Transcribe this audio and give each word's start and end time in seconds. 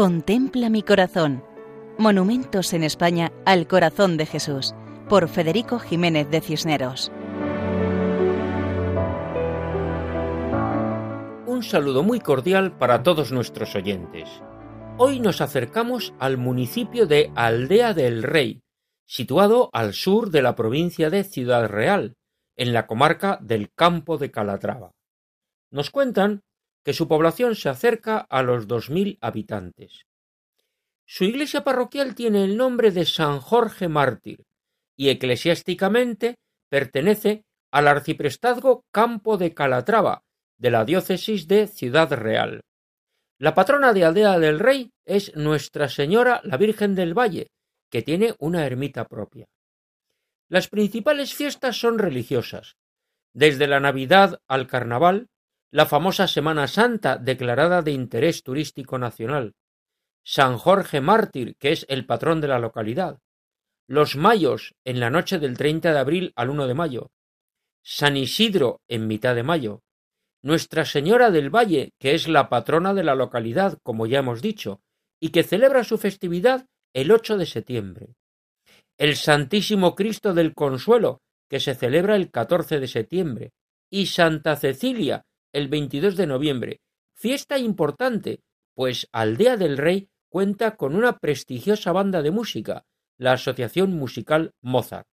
Contempla 0.00 0.70
mi 0.70 0.82
corazón. 0.82 1.44
Monumentos 1.98 2.72
en 2.72 2.84
España 2.84 3.32
al 3.44 3.66
corazón 3.66 4.16
de 4.16 4.24
Jesús, 4.24 4.74
por 5.10 5.28
Federico 5.28 5.78
Jiménez 5.78 6.30
de 6.30 6.40
Cisneros. 6.40 7.12
Un 11.46 11.62
saludo 11.62 12.02
muy 12.02 12.18
cordial 12.20 12.78
para 12.78 13.02
todos 13.02 13.30
nuestros 13.30 13.74
oyentes. 13.74 14.26
Hoy 14.96 15.20
nos 15.20 15.42
acercamos 15.42 16.14
al 16.18 16.38
municipio 16.38 17.06
de 17.06 17.30
Aldea 17.34 17.92
del 17.92 18.22
Rey, 18.22 18.62
situado 19.04 19.68
al 19.74 19.92
sur 19.92 20.30
de 20.30 20.40
la 20.40 20.56
provincia 20.56 21.10
de 21.10 21.24
Ciudad 21.24 21.68
Real, 21.68 22.16
en 22.56 22.72
la 22.72 22.86
comarca 22.86 23.38
del 23.42 23.70
Campo 23.74 24.16
de 24.16 24.30
Calatrava. 24.30 24.92
Nos 25.70 25.90
cuentan 25.90 26.40
que 26.84 26.92
su 26.92 27.08
población 27.08 27.54
se 27.54 27.68
acerca 27.68 28.18
a 28.18 28.42
los 28.42 28.66
dos 28.66 28.90
mil 28.90 29.18
habitantes. 29.20 30.06
Su 31.06 31.24
iglesia 31.24 31.64
parroquial 31.64 32.14
tiene 32.14 32.44
el 32.44 32.56
nombre 32.56 32.90
de 32.90 33.04
San 33.04 33.40
Jorge 33.40 33.88
Mártir 33.88 34.44
y 34.96 35.08
eclesiásticamente 35.08 36.36
pertenece 36.68 37.44
al 37.70 37.88
arciprestazgo 37.88 38.84
Campo 38.92 39.36
de 39.36 39.54
Calatrava 39.54 40.22
de 40.58 40.70
la 40.70 40.84
diócesis 40.84 41.48
de 41.48 41.66
Ciudad 41.66 42.12
Real. 42.12 42.60
La 43.38 43.54
patrona 43.54 43.92
de 43.92 44.04
Aldea 44.04 44.38
del 44.38 44.58
Rey 44.58 44.92
es 45.06 45.34
Nuestra 45.34 45.88
Señora 45.88 46.40
la 46.44 46.58
Virgen 46.58 46.94
del 46.94 47.18
Valle, 47.18 47.48
que 47.90 48.02
tiene 48.02 48.34
una 48.38 48.66
ermita 48.66 49.06
propia. 49.06 49.46
Las 50.48 50.68
principales 50.68 51.34
fiestas 51.34 51.76
son 51.76 51.98
religiosas, 51.98 52.76
desde 53.32 53.66
la 53.66 53.80
Navidad 53.80 54.40
al 54.46 54.66
Carnaval, 54.66 55.28
la 55.72 55.86
famosa 55.86 56.26
Semana 56.26 56.66
Santa 56.66 57.16
declarada 57.16 57.82
de 57.82 57.92
interés 57.92 58.42
turístico 58.42 58.98
nacional, 58.98 59.54
San 60.24 60.58
Jorge 60.58 61.00
Mártir, 61.00 61.56
que 61.56 61.72
es 61.72 61.86
el 61.88 62.06
patrón 62.06 62.40
de 62.40 62.48
la 62.48 62.58
localidad, 62.58 63.18
los 63.86 64.16
Mayos 64.16 64.74
en 64.84 65.00
la 65.00 65.10
noche 65.10 65.38
del 65.38 65.56
30 65.56 65.92
de 65.92 65.98
abril 65.98 66.32
al 66.36 66.50
1 66.50 66.66
de 66.66 66.74
mayo, 66.74 67.10
San 67.82 68.16
Isidro 68.16 68.80
en 68.88 69.06
mitad 69.06 69.34
de 69.34 69.42
mayo, 69.42 69.82
Nuestra 70.42 70.84
Señora 70.84 71.30
del 71.30 71.54
Valle, 71.54 71.92
que 71.98 72.14
es 72.14 72.26
la 72.26 72.48
patrona 72.48 72.94
de 72.94 73.04
la 73.04 73.14
localidad, 73.14 73.78
como 73.82 74.06
ya 74.06 74.20
hemos 74.20 74.40
dicho, 74.40 74.80
y 75.20 75.30
que 75.30 75.42
celebra 75.42 75.84
su 75.84 75.98
festividad 75.98 76.66
el 76.94 77.10
8 77.10 77.36
de 77.36 77.46
septiembre, 77.46 78.14
el 78.98 79.16
Santísimo 79.16 79.94
Cristo 79.94 80.34
del 80.34 80.54
Consuelo, 80.54 81.20
que 81.48 81.60
se 81.60 81.74
celebra 81.74 82.16
el 82.16 82.30
14 82.30 82.80
de 82.80 82.88
septiembre, 82.88 83.52
y 83.90 84.06
Santa 84.06 84.56
Cecilia, 84.56 85.24
el 85.52 85.68
22 85.68 86.16
de 86.16 86.26
noviembre, 86.26 86.80
fiesta 87.14 87.58
importante, 87.58 88.40
pues 88.74 89.08
Aldea 89.12 89.56
del 89.56 89.76
Rey 89.76 90.08
cuenta 90.28 90.76
con 90.76 90.96
una 90.96 91.18
prestigiosa 91.18 91.92
banda 91.92 92.22
de 92.22 92.30
música, 92.30 92.84
la 93.18 93.32
Asociación 93.32 93.92
Musical 93.92 94.52
Mozart. 94.62 95.06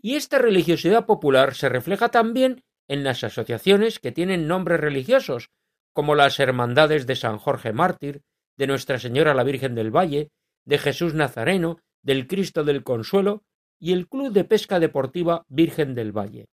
Y 0.00 0.16
esta 0.16 0.38
religiosidad 0.38 1.06
popular 1.06 1.54
se 1.54 1.68
refleja 1.68 2.10
también 2.10 2.62
en 2.88 3.04
las 3.04 3.24
asociaciones 3.24 3.98
que 3.98 4.12
tienen 4.12 4.46
nombres 4.46 4.80
religiosos, 4.80 5.50
como 5.92 6.14
las 6.14 6.38
Hermandades 6.38 7.06
de 7.06 7.16
San 7.16 7.38
Jorge 7.38 7.72
Mártir, 7.72 8.22
de 8.56 8.66
Nuestra 8.66 8.98
Señora 8.98 9.34
la 9.34 9.44
Virgen 9.44 9.74
del 9.74 9.94
Valle, 9.94 10.30
de 10.64 10.78
Jesús 10.78 11.14
Nazareno, 11.14 11.80
del 12.02 12.26
Cristo 12.26 12.64
del 12.64 12.84
Consuelo 12.84 13.42
y 13.78 13.92
el 13.92 14.08
Club 14.08 14.32
de 14.32 14.44
Pesca 14.44 14.78
Deportiva 14.78 15.44
Virgen 15.48 15.94
del 15.94 16.12
Valle. 16.12 16.46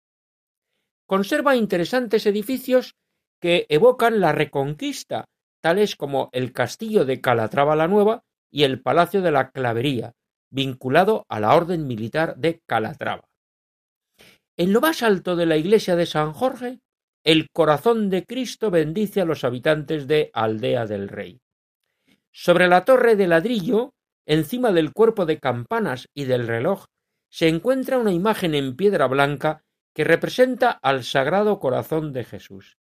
Conserva 1.07 1.57
interesantes 1.57 2.27
edificios 2.27 2.95
que 3.41 3.67
evocan 3.69 4.21
la 4.21 4.33
Reconquista, 4.33 5.27
tales 5.61 5.97
como 5.97 6.31
el 6.33 6.53
Castillo 6.53 7.05
de 7.05 7.21
Calatrava 7.21 7.77
la 7.77 7.89
Nueva 7.89 8.23
y 8.51 8.65
el 8.65 8.81
Palacio 8.81 9.23
de 9.23 9.31
la 9.31 9.51
Clavería, 9.51 10.13
vinculado 10.51 11.25
a 11.29 11.41
la 11.41 11.55
Orden 11.55 11.87
Militar 11.87 12.37
de 12.37 12.61
Calatrava. 12.67 13.29
En 14.57 14.73
lo 14.73 14.81
más 14.81 15.03
alto 15.03 15.37
de 15.37 15.47
la 15.47 15.57
iglesia 15.57 15.97
de 15.97 16.07
San 16.07 16.33
Jorge, 16.33 16.81
el 17.25 17.49
corazón 17.53 18.11
de 18.11 18.25
Cristo 18.25 18.71
bendice 18.71 19.21
a 19.21 19.25
los 19.25 19.45
habitantes 19.45 20.07
de 20.07 20.31
Aldea 20.33 20.87
del 20.87 21.09
Rey. 21.09 21.41
Sobre 22.33 22.69
la 22.69 22.85
torre 22.85 23.17
de 23.17 23.27
ladrillo 23.27 23.95
Encima 24.27 24.71
del 24.73 24.93
cuerpo 24.93 25.27
de 25.27 25.39
campanas 25.39 26.09
y 26.15 26.25
del 26.25 26.47
reloj 26.47 26.85
se 27.29 27.49
encuentra 27.49 27.99
una 27.99 28.13
imagen 28.13 28.55
en 28.55 28.77
piedra 28.77 29.07
blanca 29.09 29.65
que 29.95 30.05
representa 30.05 30.71
al 30.71 31.05
Sagrado 31.05 31.59
Corazón 31.59 32.13
de 32.13 32.25
Jesús. 32.25 32.79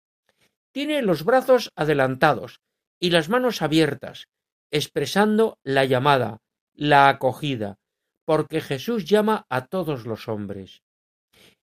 Tiene 0.73 1.03
los 1.03 1.25
brazos 1.25 1.73
adelantados 1.77 2.61
y 3.01 3.11
las 3.11 3.29
manos 3.29 3.63
abiertas, 3.63 4.29
expresando 4.71 5.59
la 5.63 5.85
llamada, 5.85 6.43
la 6.75 7.09
acogida, 7.09 7.79
porque 8.25 8.61
Jesús 8.61 9.05
llama 9.05 9.47
a 9.49 9.67
todos 9.67 10.05
los 10.05 10.29
hombres. 10.29 10.83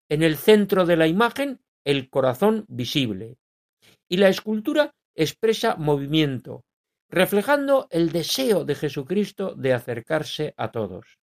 En 0.10 0.24
el 0.24 0.38
centro 0.38 0.86
de 0.86 0.98
la 0.98 1.08
imagen, 1.08 1.60
el 1.84 2.10
corazón 2.10 2.66
visible. 2.68 3.38
Y 4.10 4.18
la 4.18 4.30
escultura 4.30 4.96
expresa 5.16 5.76
movimiento, 5.76 6.64
reflejando 7.10 7.88
el 7.92 8.12
deseo 8.12 8.66
de 8.66 8.76
Jesucristo 8.76 9.54
de 9.56 9.74
acercarse 9.74 10.54
a 10.58 10.72
todos. 10.72 11.20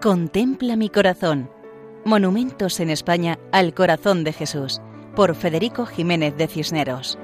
Contempla 0.01 0.77
mi 0.77 0.89
corazón. 0.89 1.51
Monumentos 2.05 2.81
en 2.81 2.91
España 2.91 3.39
al 3.53 3.75
corazón 3.75 4.25
de 4.25 4.33
Jesús 4.33 4.81
por 5.15 5.34
Federico 5.34 5.87
Jiménez 5.87 6.37
de 6.37 6.47
Cisneros. 6.47 7.19